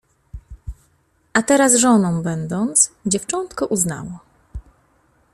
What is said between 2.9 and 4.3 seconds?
dziewczątko uznało